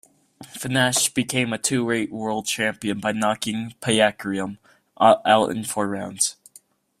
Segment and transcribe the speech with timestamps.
[0.43, 4.57] Fenech became a two-weight world champion by knocking Payakarum
[4.99, 6.37] out in four rounds.